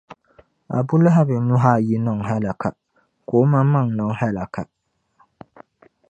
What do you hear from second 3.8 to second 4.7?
niŋ hallaka.